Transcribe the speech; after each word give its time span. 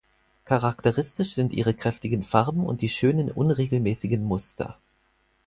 Charakteristisch 0.45 1.35
sind 1.35 1.53
ihre 1.53 1.75
kräftigen 1.75 2.23
Farben 2.23 2.65
und 2.65 2.81
die 2.81 2.89
schönen 2.89 3.29
unregelmäßigen 3.29 4.23
Muster. 4.23 4.79